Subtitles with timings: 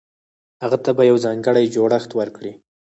[0.63, 2.53] هغه ته به يو ځانګړی جوړښت ورکړي.